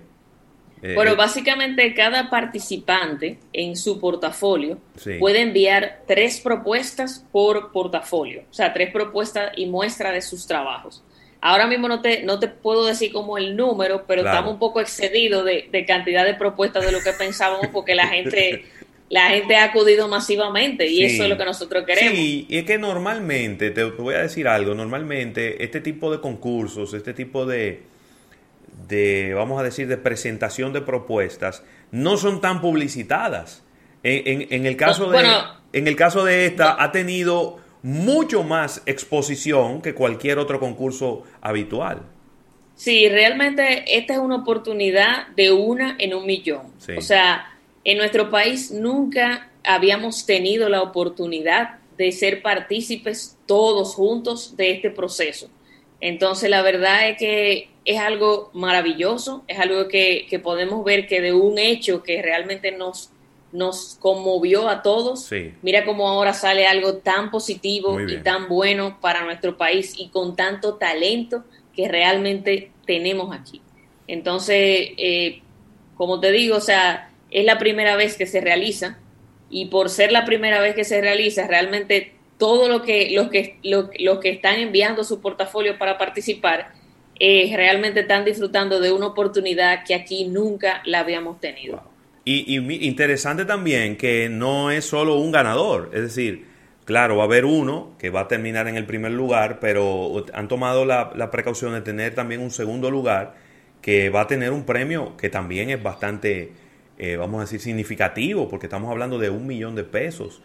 Eh, 0.82 0.96
bueno, 0.96 1.12
eh, 1.12 1.16
básicamente 1.16 1.94
cada 1.94 2.30
participante 2.30 3.38
en 3.52 3.76
su 3.76 4.00
portafolio 4.00 4.78
puede 5.20 5.42
enviar 5.42 6.04
tres 6.08 6.40
propuestas 6.40 7.26
por 7.32 7.72
portafolio, 7.72 8.44
o 8.50 8.54
sea, 8.54 8.72
tres 8.72 8.92
propuestas 8.92 9.52
y 9.58 9.66
muestra 9.66 10.12
de 10.12 10.22
sus 10.22 10.48
trabajos. 10.48 11.04
Ahora 11.42 11.68
mismo 11.68 11.88
no 11.88 12.02
te, 12.02 12.24
no 12.24 12.40
te 12.40 12.48
puedo 12.48 12.86
decir 12.86 13.12
como 13.12 13.38
el 13.38 13.56
número, 13.56 14.06
pero 14.08 14.22
estamos 14.22 14.54
un 14.54 14.60
poco 14.60 14.82
excedidos 14.82 15.46
de, 15.46 15.86
cantidad 15.86 16.26
de 16.26 16.34
propuestas 16.34 16.86
de 16.86 16.92
lo 16.92 17.00
que 17.02 17.12
pensábamos 17.14 17.68
porque 17.68 17.96
la 17.96 18.08
gente, 18.08 18.66
la 19.10 19.30
gente 19.30 19.56
ha 19.56 19.66
acudido 19.66 20.08
masivamente 20.08 20.88
y 20.88 21.04
eso 21.04 21.24
es 21.24 21.30
lo 21.30 21.38
que 21.38 21.46
nosotros 21.46 21.86
queremos. 21.86 22.14
Sí, 22.14 22.46
y 22.50 22.58
es 22.58 22.66
que 22.66 22.78
normalmente, 22.78 23.72
te 23.72 23.84
voy 23.84 24.16
a 24.16 24.20
decir 24.20 24.48
algo, 24.50 24.76
normalmente 24.76 25.64
este 25.64 25.80
tipo 25.80 26.12
de 26.12 26.20
concursos, 26.20 26.94
este 26.94 27.14
tipo 27.14 27.46
de, 27.46 27.84
de, 28.88 29.34
vamos 29.34 29.60
a 29.60 29.64
decir, 29.64 29.88
de 29.88 29.98
presentación 29.98 30.74
de 30.74 30.82
propuestas, 30.82 31.64
no 31.92 32.18
son 32.18 32.42
tan 32.42 32.62
publicitadas. 32.62 33.64
En, 34.04 34.66
el, 34.66 34.78
caso 34.78 35.10
de, 35.10 35.20
en 35.74 35.88
el 35.88 35.96
caso 35.96 36.24
de 36.24 36.46
esta, 36.46 36.82
ha 36.82 36.92
tenido 36.92 37.58
mucho 37.84 38.44
más 38.44 38.82
exposición 38.86 39.82
que 39.82 39.94
cualquier 39.94 40.38
otro 40.38 40.60
concurso 40.60 41.24
habitual. 41.42 42.04
Sí, 42.76 43.10
realmente 43.10 43.98
esta 43.98 44.14
es 44.14 44.20
una 44.20 44.38
oportunidad 44.38 45.28
de 45.36 45.52
una 45.52 45.96
en 46.00 46.14
un 46.14 46.26
millón. 46.26 46.72
O 46.98 47.02
sea, 47.02 47.46
en 47.84 47.98
nuestro 47.98 48.30
país 48.30 48.72
nunca 48.72 49.50
habíamos 49.66 50.26
tenido 50.26 50.70
la 50.70 50.82
oportunidad 50.82 51.80
de 51.98 52.14
ser 52.14 52.42
partícipes 52.42 53.38
todos 53.46 53.96
juntos 53.96 54.56
de 54.56 54.72
este 54.72 54.90
proceso. 54.90 55.50
Entonces, 56.02 56.50
la 56.50 56.62
verdad 56.62 57.10
es 57.10 57.18
que 57.18 57.70
es 57.86 58.00
algo 58.00 58.52
maravilloso, 58.54 59.44
es 59.48 59.60
algo 59.60 59.88
que, 59.88 60.28
podemos 60.44 60.84
ver 60.86 61.08
que 61.08 61.22
de 61.22 61.34
un 61.34 61.58
hecho 61.58 62.04
que 62.04 62.22
realmente 62.22 62.72
nos, 62.72 63.12
nos 63.52 63.98
conmovió 64.00 64.70
a 64.70 64.82
todos, 64.82 65.30
mira 65.62 65.86
cómo 65.86 66.08
ahora 66.08 66.34
sale 66.34 66.68
algo 66.68 66.98
tan 66.98 67.32
positivo 67.32 68.00
y 68.00 68.18
tan 68.18 68.48
bueno 68.48 69.00
para 69.02 69.24
nuestro 69.26 69.58
país 69.58 69.96
y 69.98 70.10
con 70.10 70.36
tanto 70.36 70.76
talento 70.76 71.44
que 71.76 71.88
realmente 71.88 72.72
tenemos 72.86 73.36
aquí. 73.36 73.62
Entonces, 74.08 74.92
eh, 74.98 75.42
como 75.96 76.20
te 76.20 76.32
digo, 76.32 76.58
o 76.58 76.62
sea, 76.62 77.12
es 77.32 77.46
la 77.46 77.58
primera 77.58 77.96
vez 77.96 78.18
que 78.18 78.26
se 78.26 78.42
realiza 78.42 79.00
y 79.50 79.66
por 79.66 79.90
ser 79.90 80.12
la 80.12 80.26
primera 80.26 80.62
vez 80.62 80.76
que 80.76 80.84
se 80.84 81.02
realiza, 81.02 81.48
realmente 81.48 82.14
todo 82.40 82.68
lo 82.68 82.82
que 82.82 83.12
los 83.12 83.30
que 83.30 83.60
los, 83.62 83.90
que 84.20 84.30
están 84.30 84.56
enviando 84.56 85.04
su 85.04 85.22
portafolio 85.22 85.78
para 85.78 86.00
participar 86.00 86.72
eh, 87.20 87.52
realmente 87.56 88.00
están 88.00 88.26
disfrutando 88.26 88.80
de 88.80 88.92
una 88.92 89.06
oportunidad 89.06 89.84
que 89.86 89.94
aquí 89.94 90.26
nunca 90.26 90.82
la 90.86 91.02
habíamos 91.02 91.40
tenido. 91.40 91.84
Y, 92.26 92.58
interesante 92.88 93.46
también 93.46 93.96
que 93.96 94.30
no 94.30 94.72
es 94.72 94.86
solo 94.86 95.16
un 95.16 95.32
ganador, 95.32 95.92
es 95.94 96.02
decir, 96.02 96.46
claro, 96.86 97.18
va 97.18 97.24
a 97.24 97.26
haber 97.26 97.46
uno 97.46 97.94
que 98.00 98.10
va 98.10 98.22
a 98.22 98.28
terminar 98.28 98.68
en 98.68 98.76
el 98.76 98.86
primer 98.86 99.12
lugar, 99.12 99.60
pero 99.60 100.26
han 100.34 100.48
tomado 100.48 100.86
la, 100.86 101.12
la 101.16 101.30
precaución 101.30 101.74
de 101.74 101.82
tener 101.82 102.16
también 102.16 102.42
un 102.42 102.52
segundo 102.52 102.90
lugar 102.90 103.36
que 103.82 104.10
va 104.10 104.22
a 104.22 104.28
tener 104.28 104.52
un 104.52 104.66
premio 104.66 105.16
que 105.18 105.30
también 105.30 105.70
es 105.70 105.82
bastante 105.82 106.52
eh, 107.02 107.16
vamos 107.16 107.40
a 107.40 107.42
decir, 107.44 107.62
significativo, 107.62 108.50
porque 108.50 108.66
estamos 108.66 108.92
hablando 108.92 109.18
de 109.18 109.30
un 109.30 109.48
millón 109.48 109.74
de 109.74 109.86
pesos. 109.86 110.42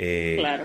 Eh, 0.00 0.34
claro. 0.40 0.64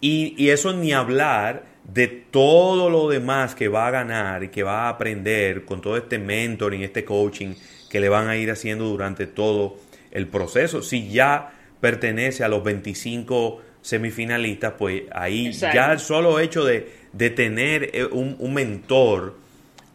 Y, 0.00 0.50
eso 0.50 0.72
ni 0.72 0.92
hablar 0.92 1.64
de 1.84 2.08
todo 2.08 2.90
lo 2.90 3.08
demás 3.08 3.54
que 3.54 3.68
va 3.68 3.86
a 3.86 3.90
ganar 3.90 4.42
y 4.42 4.48
que 4.48 4.62
va 4.62 4.86
a 4.86 4.88
aprender 4.90 5.64
con 5.64 5.80
todo 5.80 5.96
este 5.96 6.18
mentoring, 6.18 6.82
este 6.82 7.04
coaching 7.04 7.54
que 7.88 8.00
le 8.00 8.08
van 8.08 8.28
a 8.28 8.36
ir 8.36 8.50
haciendo 8.50 8.84
durante 8.84 9.26
todo 9.26 9.76
el 10.10 10.26
proceso. 10.26 10.82
Si 10.82 11.08
ya 11.08 11.52
pertenece 11.80 12.44
a 12.44 12.48
los 12.48 12.62
25 12.64 13.62
semifinalistas, 13.80 14.74
pues 14.76 15.04
ahí 15.12 15.52
ya 15.52 15.92
el 15.92 16.00
solo 16.00 16.40
hecho 16.40 16.64
de, 16.64 16.90
de 17.12 17.30
tener 17.30 17.90
eh, 17.94 18.04
un, 18.04 18.36
un 18.38 18.52
mentor, 18.52 19.36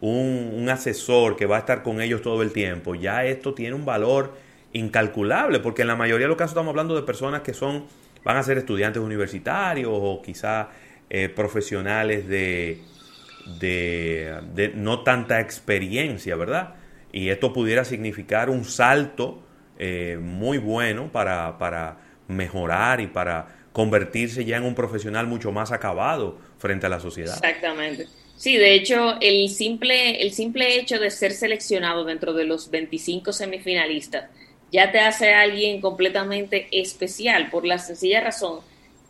un, 0.00 0.52
un, 0.54 0.68
asesor 0.70 1.36
que 1.36 1.44
va 1.44 1.56
a 1.56 1.58
estar 1.60 1.82
con 1.82 2.00
ellos 2.00 2.22
todo 2.22 2.42
el 2.42 2.52
tiempo, 2.52 2.94
ya 2.94 3.24
esto 3.24 3.52
tiene 3.52 3.74
un 3.74 3.84
valor 3.84 4.32
incalculable, 4.72 5.60
porque 5.60 5.82
en 5.82 5.88
la 5.88 5.96
mayoría 5.96 6.24
de 6.24 6.28
los 6.28 6.36
casos 6.36 6.52
estamos 6.52 6.70
hablando 6.70 6.94
de 6.96 7.02
personas 7.02 7.42
que 7.42 7.52
son, 7.52 7.84
van 8.24 8.36
a 8.36 8.42
ser 8.42 8.58
estudiantes 8.58 9.02
universitarios 9.02 9.90
o 9.92 10.22
quizá 10.22 10.68
eh, 11.10 11.28
profesionales 11.28 12.26
de, 12.28 12.78
de, 13.58 14.72
no 14.74 15.02
tanta 15.02 15.40
experiencia, 15.40 16.36
¿verdad? 16.36 16.74
Y 17.12 17.28
esto 17.28 17.52
pudiera 17.52 17.84
significar 17.84 18.48
un 18.48 18.64
salto 18.64 19.42
eh, 19.78 20.18
muy 20.20 20.58
bueno 20.58 21.10
para, 21.12 21.58
para 21.58 21.98
mejorar 22.28 23.00
y 23.00 23.08
para 23.08 23.48
convertirse 23.72 24.44
ya 24.44 24.58
en 24.58 24.64
un 24.64 24.74
profesional 24.74 25.26
mucho 25.26 25.50
más 25.50 25.72
acabado 25.72 26.38
frente 26.58 26.86
a 26.86 26.88
la 26.88 27.00
sociedad. 27.00 27.34
Exactamente. 27.34 28.06
Sí, 28.36 28.56
de 28.56 28.74
hecho, 28.74 29.20
el 29.20 29.48
simple, 29.50 30.22
el 30.22 30.32
simple 30.32 30.76
hecho 30.76 30.98
de 30.98 31.10
ser 31.10 31.32
seleccionado 31.32 32.04
dentro 32.04 32.32
de 32.32 32.44
los 32.44 32.70
25 32.70 33.32
semifinalistas 33.32 34.30
ya 34.72 34.90
te 34.90 34.98
hace 34.98 35.34
alguien 35.34 35.80
completamente 35.80 36.66
especial 36.72 37.50
por 37.50 37.66
la 37.66 37.78
sencilla 37.78 38.22
razón 38.22 38.60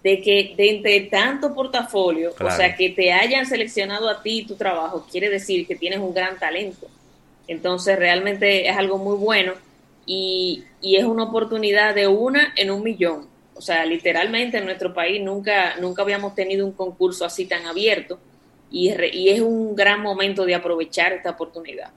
de 0.02 0.20
que 0.20 0.54
de 0.56 0.70
entre 0.70 1.00
tanto 1.02 1.54
portafolio, 1.54 2.34
o 2.38 2.50
sea, 2.50 2.74
que 2.74 2.90
te 2.90 3.12
hayan 3.12 3.46
seleccionado 3.46 4.08
a 4.08 4.20
ti 4.20 4.44
tu 4.44 4.56
trabajo, 4.56 5.06
quiere 5.10 5.30
decir 5.30 5.64
que 5.64 5.76
tienes 5.76 6.00
un 6.00 6.12
gran 6.12 6.38
talento. 6.40 6.88
Entonces, 7.46 7.96
realmente 7.96 8.68
es 8.68 8.76
algo 8.76 8.98
muy 8.98 9.16
bueno 9.16 9.52
y, 10.04 10.64
y 10.80 10.96
es 10.96 11.04
una 11.04 11.24
oportunidad 11.24 11.94
de 11.94 12.08
una 12.08 12.52
en 12.56 12.72
un 12.72 12.82
millón. 12.82 13.28
O 13.54 13.60
sea, 13.60 13.86
literalmente 13.86 14.58
en 14.58 14.64
nuestro 14.64 14.92
país 14.92 15.22
nunca, 15.22 15.76
nunca 15.76 16.02
habíamos 16.02 16.34
tenido 16.34 16.66
un 16.66 16.72
concurso 16.72 17.24
así 17.24 17.46
tan 17.46 17.66
abierto 17.66 18.18
y, 18.72 18.92
y 19.12 19.28
es 19.28 19.40
un 19.40 19.76
gran 19.76 20.00
momento 20.00 20.44
de 20.44 20.56
aprovechar 20.56 21.12
esta 21.12 21.30
oportunidad. 21.30 21.90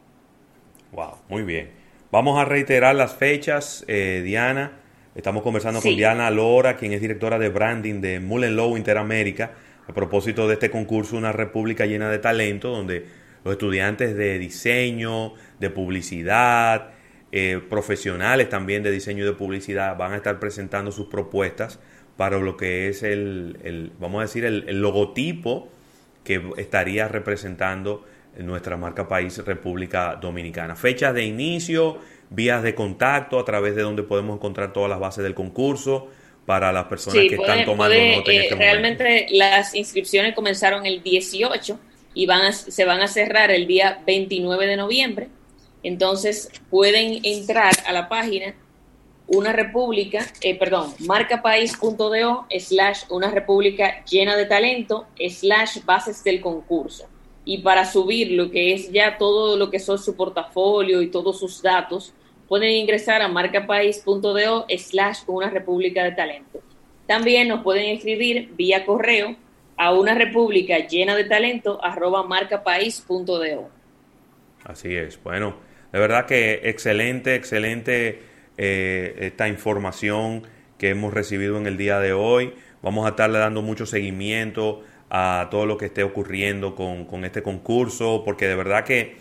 Wow, 0.92 1.16
muy 1.28 1.42
bien. 1.42 1.85
Vamos 2.16 2.40
a 2.40 2.46
reiterar 2.46 2.96
las 2.96 3.14
fechas, 3.14 3.84
eh, 3.90 4.22
Diana. 4.24 4.72
Estamos 5.16 5.44
conversando 5.44 5.82
con 5.82 5.98
Diana 5.98 6.32
Lora, 6.32 6.78
quien 6.78 6.94
es 6.94 7.02
directora 7.02 7.38
de 7.38 7.50
branding 7.50 8.00
de 8.00 8.22
Mullen 8.22 8.56
Low 8.56 8.78
Interamérica, 8.78 9.52
a 9.86 9.92
propósito 9.94 10.48
de 10.48 10.54
este 10.54 10.72
concurso 10.72 11.18
Una 11.18 11.34
República 11.34 11.86
llena 11.86 12.10
de 12.10 12.20
talento, 12.20 12.70
donde 12.70 13.06
los 13.44 13.52
estudiantes 13.52 14.16
de 14.16 14.40
diseño, 14.40 15.34
de 15.60 15.70
publicidad, 15.70 16.92
eh, 17.34 17.60
profesionales 17.70 18.48
también 18.48 18.82
de 18.82 18.92
diseño 18.92 19.26
y 19.26 19.28
de 19.28 19.34
publicidad 19.34 19.98
van 19.98 20.14
a 20.14 20.16
estar 20.16 20.40
presentando 20.40 20.94
sus 20.94 21.08
propuestas 21.08 21.82
para 22.16 22.38
lo 22.38 22.56
que 22.56 22.88
es 22.88 23.04
el, 23.04 23.92
vamos 24.00 24.20
a 24.20 24.22
decir, 24.22 24.46
el 24.46 24.80
logotipo 24.80 25.68
que 26.24 26.42
estaría 26.56 27.10
representando 27.10 28.06
nuestra 28.38 28.78
marca 28.78 29.08
país 29.08 29.38
República 29.46 30.18
Dominicana. 30.20 30.76
Fechas 30.76 31.14
de 31.14 31.24
inicio, 31.24 32.00
vías 32.30 32.64
de 32.64 32.76
contacto 32.76 33.40
a 33.40 33.46
través 33.46 33.76
de 33.76 33.82
donde 33.82 34.04
podemos 34.04 34.36
encontrar 34.36 34.74
todas 34.74 34.90
las 34.90 35.00
bases 35.00 35.24
del 35.24 35.34
concurso 35.34 36.10
para 36.46 36.72
las 36.72 36.86
personas 36.86 37.24
que 37.28 37.36
están 37.36 37.66
tomando 37.66 37.96
nota 37.96 38.32
en 38.32 38.38
eh, 38.38 38.44
este 38.44 38.56
Realmente 38.56 39.28
las 39.32 39.74
inscripciones 39.74 40.36
comenzaron 40.36 40.86
el 40.86 41.02
18 41.02 41.80
y 42.14 42.26
van 42.26 42.54
se 42.54 42.86
van 42.86 43.02
a 43.02 43.08
cerrar 43.08 43.52
el 43.52 43.68
día 43.68 44.02
29 44.06 44.68
de 44.68 44.78
noviembre. 44.78 45.30
Entonces 45.84 46.52
pueden 46.70 47.20
entrar 47.24 47.74
a 47.88 47.94
la 47.94 48.10
página 48.10 48.56
una 49.28 49.54
república, 49.54 50.26
eh, 50.42 50.58
perdón, 50.58 50.94
marcapaís.do 51.00 52.48
slash 52.60 53.04
una 53.10 53.32
república 53.32 54.04
llena 54.06 54.36
de 54.36 54.46
talento 54.46 55.08
slash 55.18 55.84
bases 55.84 56.24
del 56.24 56.42
concurso 56.42 57.08
y 57.46 57.60
para 57.60 57.86
subir 57.86 58.32
lo 58.32 58.50
que 58.50 58.74
es 58.74 58.92
ya 58.92 59.18
todo 59.18 59.56
lo 59.56 59.70
que 59.70 59.80
son 59.80 60.00
su 60.00 60.16
portafolio 60.16 61.02
y 61.02 61.08
todos 61.08 61.40
sus 61.40 61.62
datos, 61.62 62.14
pueden 62.48 62.72
ingresar 62.72 63.22
a 63.22 63.28
marcapaís.do 63.28 64.66
slash 64.78 65.20
una 65.28 65.50
república 65.50 66.04
de 66.04 66.12
talento. 66.12 66.62
También 67.08 67.48
nos 67.48 67.64
pueden 67.64 67.96
escribir 67.96 68.50
vía 68.56 68.86
correo 68.86 69.36
a 69.78 69.94
una 69.94 70.16
república 70.16 70.80
llena 70.88 71.16
de 71.16 71.26
talento 71.26 71.80
arroba 71.84 72.24
marcapaís.do. 72.24 73.70
Así 74.64 74.96
es. 74.96 75.22
Bueno, 75.22 75.56
de 75.92 76.00
verdad 76.00 76.26
que 76.26 76.62
excelente, 76.64 77.36
excelente 77.36 78.24
eh, 78.58 79.16
esta 79.20 79.48
información 79.48 80.44
que 80.80 80.90
hemos 80.90 81.14
recibido 81.14 81.58
en 81.58 81.68
el 81.68 81.78
día 81.78 82.00
de 82.00 82.14
hoy. 82.14 82.54
Vamos 82.82 83.06
a 83.06 83.10
estarle 83.10 83.40
dando 83.40 83.62
mucho 83.62 83.86
seguimiento 83.86 84.84
a 85.10 85.48
todo 85.52 85.66
lo 85.66 85.78
que 85.78 85.86
esté 85.86 86.04
ocurriendo 86.04 86.76
con, 86.76 87.26
este 87.26 87.44
concurso, 87.44 88.24
porque 88.26 88.48
de 88.48 88.56
verdad 88.56 88.84
que 88.84 89.18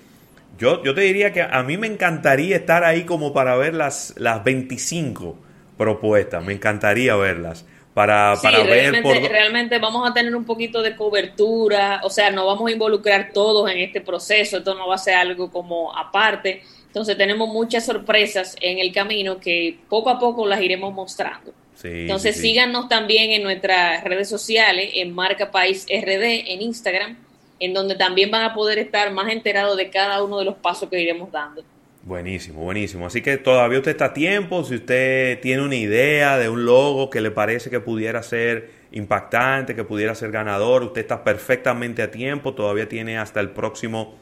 yo, 0.58 0.82
yo 0.82 0.94
te 0.94 1.02
diría 1.02 1.32
que 1.32 1.42
a 1.42 1.62
mí 1.62 1.76
me 1.76 1.86
encantaría 1.86 2.56
estar 2.56 2.84
ahí 2.84 3.04
como 3.04 3.32
para 3.32 3.56
ver 3.56 3.74
las, 3.74 4.14
las 4.16 4.42
25 4.44 5.36
propuestas, 5.76 6.44
me 6.44 6.52
encantaría 6.52 7.16
verlas. 7.16 7.66
Para, 7.92 8.34
para 8.42 8.64
ver 8.64 9.02
por... 9.02 9.16
realmente 9.16 9.78
vamos 9.78 10.10
a 10.10 10.12
tener 10.12 10.34
un 10.34 10.44
poquito 10.44 10.82
de 10.82 10.96
cobertura, 10.96 12.00
o 12.02 12.10
sea, 12.10 12.30
no 12.30 12.44
vamos 12.44 12.68
a 12.68 12.72
involucrar 12.72 13.30
todos 13.32 13.70
en 13.70 13.78
este 13.78 14.00
proceso, 14.00 14.56
esto 14.58 14.74
no 14.74 14.88
va 14.88 14.96
a 14.96 14.98
ser 14.98 15.14
algo 15.14 15.52
como 15.52 15.96
aparte, 15.96 16.62
entonces 16.86 17.16
tenemos 17.16 17.48
muchas 17.48 17.86
sorpresas 17.86 18.56
en 18.60 18.78
el 18.78 18.92
camino 18.92 19.38
que 19.38 19.78
poco 19.88 20.10
a 20.10 20.18
poco 20.18 20.44
las 20.44 20.60
iremos 20.60 20.92
mostrando. 20.92 21.52
Entonces 21.82 22.36
síganos 22.36 22.88
también 22.88 23.32
en 23.32 23.42
nuestras 23.42 24.04
redes 24.04 24.28
sociales, 24.28 24.90
en 24.94 25.12
Marca 25.14 25.50
País 25.50 25.86
RD, 25.88 26.52
en 26.52 26.62
Instagram, 26.62 27.16
en 27.60 27.74
donde 27.74 27.94
también 27.94 28.30
van 28.30 28.42
a 28.42 28.54
poder 28.54 28.78
estar 28.78 29.12
más 29.12 29.30
enterados 29.30 29.76
de 29.76 29.90
cada 29.90 30.22
uno 30.22 30.38
de 30.38 30.44
los 30.44 30.54
pasos 30.56 30.88
que 30.88 31.00
iremos 31.00 31.30
dando. 31.30 31.62
Buenísimo, 32.02 32.60
buenísimo. 32.62 33.06
Así 33.06 33.22
que 33.22 33.38
todavía 33.38 33.78
usted 33.78 33.92
está 33.92 34.06
a 34.06 34.14
tiempo. 34.14 34.62
Si 34.64 34.74
usted 34.74 35.40
tiene 35.40 35.62
una 35.62 35.76
idea 35.76 36.36
de 36.36 36.50
un 36.50 36.66
logo 36.66 37.08
que 37.08 37.22
le 37.22 37.30
parece 37.30 37.70
que 37.70 37.80
pudiera 37.80 38.22
ser 38.22 38.70
impactante, 38.92 39.74
que 39.74 39.84
pudiera 39.84 40.14
ser 40.14 40.30
ganador, 40.30 40.82
usted 40.82 41.00
está 41.00 41.24
perfectamente 41.24 42.02
a 42.02 42.10
tiempo. 42.10 42.52
Todavía 42.52 42.88
tiene 42.90 43.16
hasta 43.16 43.40
el 43.40 43.50
próximo, 43.50 44.16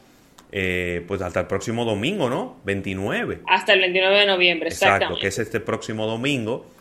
eh, 0.53 1.03
pues 1.09 1.21
hasta 1.21 1.41
el 1.41 1.47
próximo 1.47 1.83
domingo, 1.83 2.29
¿no? 2.29 2.55
29. 2.63 3.39
Hasta 3.47 3.73
el 3.73 3.81
29 3.81 4.17
de 4.17 4.25
noviembre, 4.27 4.69
Exacto, 4.69 5.17
que 5.19 5.27
es 5.27 5.39
este 5.39 5.59
próximo 5.59 6.07
domingo 6.07 6.72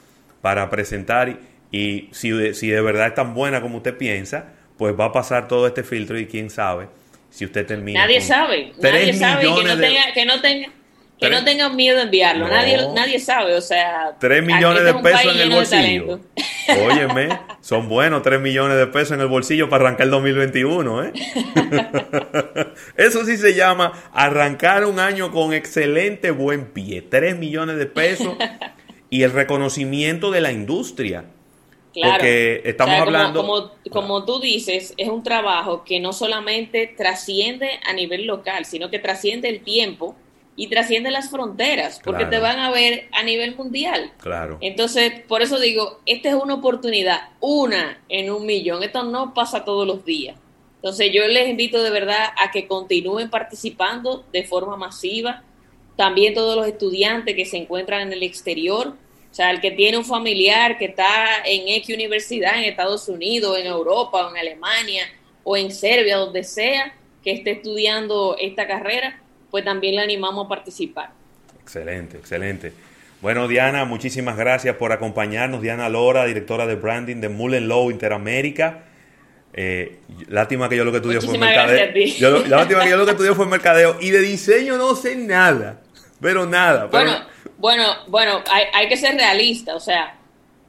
para 0.42 0.68
presentar 0.68 1.38
Y 1.70 2.10
si, 2.12 2.52
si 2.52 2.68
de 2.68 2.80
verdad 2.82 3.06
es 3.06 3.14
tan 3.14 3.32
buena 3.32 3.62
como 3.62 3.78
usted 3.78 3.96
piensa, 3.96 4.52
pues 4.76 4.94
va 4.98 5.06
a 5.06 5.12
pasar 5.12 5.48
todo 5.48 5.66
este 5.66 5.82
filtro 5.82 6.18
y 6.18 6.26
quién 6.26 6.50
sabe 6.50 6.88
si 7.30 7.46
usted 7.46 7.66
termina. 7.66 8.00
Nadie 8.00 8.20
sabe, 8.20 8.72
nadie 8.78 9.14
sabe 9.14 9.42
que 9.42 9.64
no, 9.64 9.78
tenga, 9.78 10.12
que 10.12 10.26
no 10.26 10.40
tenga, 10.42 10.68
que 11.18 11.30
no 11.30 11.44
tengan 11.44 11.76
miedo 11.76 11.96
de 11.96 12.02
enviarlo. 12.02 12.46
Nadie, 12.48 12.78
nadie 12.94 13.18
sabe, 13.18 13.54
o 13.54 13.60
sea. 13.60 14.16
3 14.18 14.44
millones 14.44 14.84
de 14.84 14.94
pesos 14.94 15.34
en 15.34 15.40
el 15.40 15.50
bolsillo. 15.50 16.20
Óyeme, 16.84 17.28
son 17.60 17.88
buenos 17.88 18.22
3 18.22 18.40
millones 18.40 18.76
de 18.76 18.86
pesos 18.88 19.12
en 19.12 19.20
el 19.20 19.28
bolsillo 19.28 19.70
para 19.70 19.86
arrancar 19.86 20.06
el 20.06 20.10
2021, 20.10 21.04
¿eh? 21.04 21.12
Eso 22.96 23.24
sí 23.24 23.38
se 23.38 23.54
llama 23.54 23.92
arrancar 24.12 24.84
un 24.84 24.98
año 24.98 25.30
con 25.32 25.54
excelente 25.54 26.32
buen 26.32 26.66
pie. 26.66 27.02
3 27.02 27.38
millones 27.38 27.78
de 27.78 27.86
pesos 27.86 28.36
y 29.12 29.24
el 29.24 29.32
reconocimiento 29.32 30.30
de 30.30 30.40
la 30.40 30.52
industria. 30.52 31.26
Claro. 31.92 32.12
Porque 32.14 32.62
estamos 32.64 32.98
hablando. 32.98 33.42
Como, 33.42 33.70
como, 33.90 34.24
tú 34.24 34.40
dices, 34.40 34.94
es 34.96 35.10
un 35.10 35.22
trabajo 35.22 35.84
que 35.84 36.00
no 36.00 36.14
solamente 36.14 36.86
trasciende 36.96 37.78
a 37.84 37.92
nivel 37.92 38.24
local, 38.24 38.64
sino 38.64 38.88
que 38.88 38.98
trasciende 38.98 39.50
el 39.50 39.60
tiempo 39.60 40.16
y 40.56 40.68
trasciende 40.68 41.10
las 41.10 41.28
fronteras, 41.28 42.00
porque 42.02 42.24
te 42.24 42.38
van 42.38 42.58
a 42.58 42.70
ver 42.70 43.08
a 43.12 43.22
nivel 43.22 43.54
mundial. 43.54 44.12
Claro. 44.16 44.56
Entonces, 44.62 45.12
por 45.28 45.42
eso 45.42 45.60
digo, 45.60 46.00
esta 46.06 46.30
es 46.30 46.34
una 46.34 46.54
oportunidad, 46.54 47.28
una 47.40 48.00
en 48.08 48.30
un 48.30 48.46
millón. 48.46 48.82
Esto 48.82 49.02
no 49.02 49.34
pasa 49.34 49.62
todos 49.62 49.86
los 49.86 50.06
días. 50.06 50.38
Entonces, 50.76 51.10
yo 51.12 51.28
les 51.28 51.50
invito 51.50 51.82
de 51.82 51.90
verdad 51.90 52.30
a 52.42 52.50
que 52.50 52.66
continúen 52.66 53.28
participando 53.28 54.24
de 54.32 54.44
forma 54.44 54.78
masiva. 54.78 55.42
También 55.96 56.34
todos 56.34 56.56
los 56.56 56.66
estudiantes 56.66 57.34
que 57.34 57.44
se 57.44 57.58
encuentran 57.58 58.02
en 58.02 58.12
el 58.12 58.22
exterior, 58.22 58.88
o 58.88 59.34
sea, 59.34 59.50
el 59.50 59.60
que 59.60 59.70
tiene 59.70 59.96
un 59.96 60.04
familiar 60.04 60.76
que 60.76 60.86
está 60.86 61.42
en 61.44 61.68
X 61.68 61.94
universidad 61.94 62.58
en 62.58 62.64
Estados 62.64 63.08
Unidos, 63.08 63.58
en 63.58 63.66
Europa, 63.66 64.26
o 64.26 64.30
en 64.30 64.36
Alemania, 64.36 65.04
o 65.42 65.56
en 65.56 65.70
Serbia, 65.70 66.18
donde 66.18 66.44
sea, 66.44 66.94
que 67.24 67.32
esté 67.32 67.52
estudiando 67.52 68.36
esta 68.38 68.66
carrera, 68.66 69.20
pues 69.50 69.64
también 69.64 69.94
le 69.94 70.02
animamos 70.02 70.46
a 70.46 70.48
participar. 70.48 71.10
Excelente, 71.62 72.18
excelente. 72.18 72.72
Bueno, 73.22 73.46
Diana, 73.46 73.84
muchísimas 73.84 74.36
gracias 74.36 74.76
por 74.76 74.92
acompañarnos. 74.92 75.62
Diana 75.62 75.88
Lora, 75.88 76.24
directora 76.24 76.66
de 76.66 76.74
branding 76.74 77.20
de 77.20 77.28
Mullen 77.28 77.68
Low 77.68 77.90
Interamérica. 77.90 78.84
Eh, 79.54 80.00
lástima 80.28 80.68
que 80.68 80.76
yo 80.76 80.84
lo 80.84 80.90
que 80.92 80.98
estudié 80.98 81.20
fue 81.20 81.36
mercadeo. 81.36 82.46
lástima 82.48 82.84
que 82.84 82.90
yo 82.90 82.96
lo 82.96 83.04
que 83.04 83.10
estudié 83.10 83.34
fue 83.34 83.46
mercadeo 83.46 83.98
y 84.00 84.10
de 84.10 84.20
diseño 84.20 84.78
no 84.78 84.94
sé 84.96 85.14
nada, 85.16 85.80
pero 86.20 86.46
nada. 86.46 86.86
Bueno, 86.86 87.12
bueno, 87.58 87.84
bueno, 88.08 88.42
hay, 88.50 88.64
hay 88.72 88.88
que 88.88 88.96
ser 88.96 89.14
realista, 89.14 89.74
o 89.74 89.80
sea, 89.80 90.16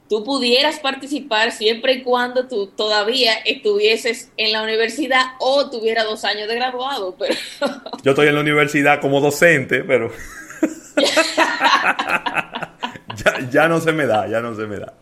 tú 0.09 0.23
pudieras 0.23 0.79
participar 0.79 1.51
siempre 1.51 1.93
y 1.93 2.03
cuando 2.03 2.47
tú 2.47 2.67
todavía 2.67 3.33
estuvieses 3.45 4.31
en 4.37 4.51
la 4.51 4.61
universidad 4.63 5.23
o 5.39 5.69
tuviera 5.69 6.03
dos 6.03 6.23
años 6.25 6.47
de 6.47 6.55
graduado. 6.55 7.15
Pero... 7.17 7.35
Yo 8.03 8.11
estoy 8.11 8.27
en 8.27 8.35
la 8.35 8.41
universidad 8.41 9.01
como 9.01 9.21
docente, 9.21 9.83
pero 9.83 10.11
ya, 13.15 13.49
ya, 13.49 13.67
no 13.67 13.79
se 13.79 13.91
me 13.91 14.05
da, 14.05 14.27
ya 14.27 14.39
no 14.41 14.55
se 14.55 14.67
me 14.67 14.77
da. 14.77 14.93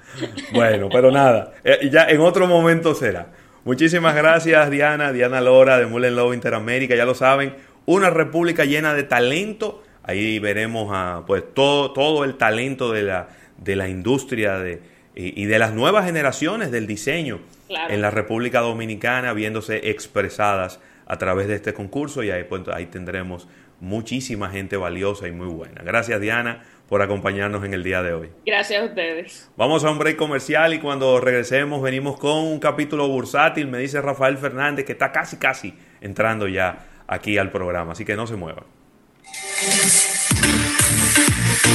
Bueno, 0.53 0.87
pero 0.89 1.11
nada, 1.11 1.55
eh, 1.63 1.89
ya 1.91 2.05
en 2.05 2.21
otro 2.21 2.47
momento 2.47 2.95
será. 2.95 3.27
Muchísimas 3.63 4.15
gracias 4.15 4.71
Diana, 4.71 5.11
Diana 5.11 5.39
Lora 5.39 5.77
de 5.77 5.85
Mullen 5.85 6.15
Low 6.15 6.33
Interamérica, 6.33 6.95
ya 6.95 7.05
lo 7.05 7.13
saben, 7.13 7.53
una 7.85 8.09
república 8.09 8.65
llena 8.65 8.95
de 8.95 9.03
talento. 9.03 9.83
Ahí 10.01 10.39
veremos 10.39 10.89
a, 10.91 11.23
pues 11.27 11.43
todo, 11.53 11.91
todo 11.91 12.23
el 12.23 12.35
talento 12.37 12.91
de 12.91 13.03
la, 13.03 13.29
de 13.57 13.75
la 13.75 13.87
industria 13.87 14.57
de, 14.57 14.81
y, 15.13 15.45
de 15.45 15.59
las 15.59 15.73
nuevas 15.73 16.05
generaciones 16.05 16.71
del 16.71 16.87
diseño 16.87 17.39
en 17.69 18.01
la 18.01 18.09
República 18.09 18.61
Dominicana 18.61 19.31
viéndose 19.33 19.91
expresadas 19.91 20.79
a 21.05 21.17
través 21.19 21.47
de 21.47 21.55
este 21.55 21.75
concurso 21.75 22.23
y 22.23 22.31
ahí, 22.31 22.45
pues, 22.45 22.63
ahí 22.73 22.87
tendremos 22.87 23.47
muchísima 23.79 24.49
gente 24.49 24.75
valiosa 24.75 25.27
y 25.27 25.31
muy 25.33 25.47
buena. 25.47 25.83
Gracias 25.83 26.19
Diana 26.19 26.63
por 26.91 27.01
acompañarnos 27.01 27.63
en 27.63 27.73
el 27.73 27.85
día 27.85 28.03
de 28.03 28.11
hoy. 28.11 28.29
Gracias 28.45 28.81
a 28.81 28.85
ustedes. 28.85 29.49
Vamos 29.55 29.85
a 29.85 29.91
un 29.91 29.97
break 29.97 30.17
comercial 30.17 30.73
y 30.73 30.79
cuando 30.79 31.21
regresemos 31.21 31.81
venimos 31.81 32.19
con 32.19 32.39
un 32.39 32.59
capítulo 32.59 33.07
bursátil, 33.07 33.67
me 33.67 33.77
dice 33.77 34.01
Rafael 34.01 34.37
Fernández 34.37 34.83
que 34.83 34.91
está 34.91 35.13
casi 35.13 35.37
casi 35.37 35.73
entrando 36.01 36.49
ya 36.49 36.79
aquí 37.07 37.37
al 37.37 37.49
programa, 37.49 37.93
así 37.93 38.03
que 38.03 38.17
no 38.17 38.27
se 38.27 38.35
muevan. 38.35 38.65